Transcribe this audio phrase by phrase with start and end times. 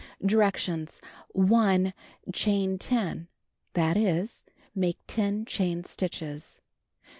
[0.25, 0.99] Directions:
[1.37, 1.93] L
[2.33, 3.27] Chain 10;
[3.73, 4.43] that is,
[4.73, 6.59] make 10 chain stitches.